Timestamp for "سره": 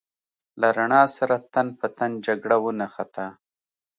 1.17-1.35